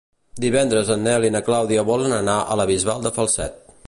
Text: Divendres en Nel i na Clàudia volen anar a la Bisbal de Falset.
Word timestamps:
Divendres 0.43 0.87
en 0.95 1.03
Nel 1.07 1.27
i 1.29 1.31
na 1.35 1.41
Clàudia 1.49 1.83
volen 1.91 2.15
anar 2.21 2.39
a 2.55 2.57
la 2.63 2.65
Bisbal 2.73 3.05
de 3.07 3.13
Falset. 3.19 3.61